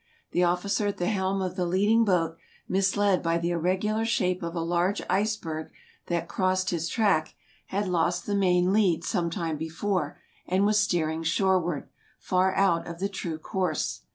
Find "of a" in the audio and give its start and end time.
4.41-4.59